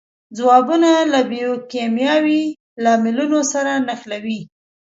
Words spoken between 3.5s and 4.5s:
سره نښلوي.